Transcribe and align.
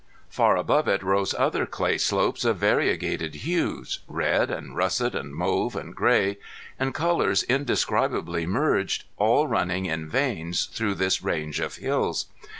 Far 0.31 0.57
above 0.57 0.87
it 0.87 1.03
rose 1.03 1.35
other 1.35 1.67
clay 1.67 1.99
slopes 1.99 2.43
of 2.43 2.57
variegated 2.57 3.35
hues, 3.35 3.99
red 4.07 4.49
and 4.49 4.75
russet 4.75 5.13
and 5.13 5.31
mauve 5.31 5.75
and 5.75 5.93
gray, 5.93 6.39
and 6.79 6.91
colors 6.91 7.43
indescribably 7.43 8.47
merged, 8.47 9.03
all 9.17 9.45
running 9.45 9.85
in 9.85 10.09
veins 10.09 10.65
through 10.65 10.95
this 10.95 11.21
range 11.21 11.59
of 11.59 11.75
hills. 11.75 12.25